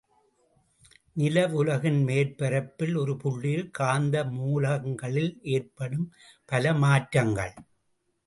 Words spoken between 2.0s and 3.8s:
மேற்பரப்பில் ஒரு புள்ளியில்